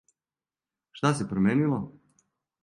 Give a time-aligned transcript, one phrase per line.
[0.99, 1.79] Шта се променило?